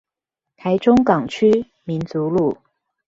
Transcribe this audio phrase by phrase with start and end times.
[0.57, 2.57] 台中港區民族路